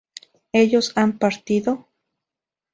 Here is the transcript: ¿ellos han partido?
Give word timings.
¿ellos 0.61 0.87
han 0.97 1.19
partido? 1.19 1.87